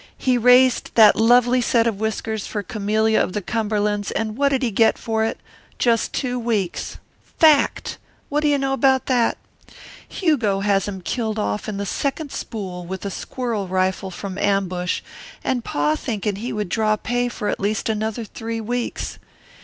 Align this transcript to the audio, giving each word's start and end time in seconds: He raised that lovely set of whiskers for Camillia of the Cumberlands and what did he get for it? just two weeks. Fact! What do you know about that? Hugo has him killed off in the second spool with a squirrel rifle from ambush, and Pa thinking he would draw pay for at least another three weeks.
He 0.17 0.35
raised 0.35 0.89
that 0.95 1.15
lovely 1.15 1.61
set 1.61 1.85
of 1.85 1.99
whiskers 1.99 2.47
for 2.47 2.63
Camillia 2.63 3.21
of 3.21 3.33
the 3.33 3.41
Cumberlands 3.43 4.09
and 4.09 4.35
what 4.35 4.49
did 4.49 4.63
he 4.63 4.71
get 4.71 4.97
for 4.97 5.23
it? 5.23 5.39
just 5.77 6.11
two 6.11 6.39
weeks. 6.39 6.97
Fact! 7.37 7.99
What 8.27 8.39
do 8.39 8.47
you 8.47 8.57
know 8.57 8.73
about 8.73 9.05
that? 9.05 9.37
Hugo 10.07 10.61
has 10.61 10.87
him 10.87 11.01
killed 11.01 11.37
off 11.37 11.69
in 11.69 11.77
the 11.77 11.85
second 11.85 12.31
spool 12.31 12.83
with 12.83 13.05
a 13.05 13.11
squirrel 13.11 13.67
rifle 13.67 14.09
from 14.09 14.39
ambush, 14.39 15.01
and 15.43 15.63
Pa 15.63 15.95
thinking 15.95 16.37
he 16.37 16.51
would 16.51 16.69
draw 16.69 16.95
pay 16.95 17.29
for 17.29 17.47
at 17.47 17.59
least 17.59 17.87
another 17.87 18.23
three 18.25 18.59
weeks. 18.59 19.19